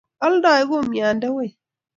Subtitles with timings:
[0.23, 1.49] ioldei kumyande wei?